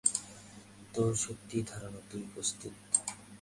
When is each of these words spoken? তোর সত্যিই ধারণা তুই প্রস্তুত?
তোর 0.93 1.11
সত্যিই 1.15 1.63
ধারণা 1.63 1.99
তুই 2.09 2.23
প্রস্তুত? 2.33 2.73